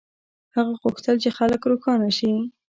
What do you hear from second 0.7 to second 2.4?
غوښتل چې خلک روښانه شي.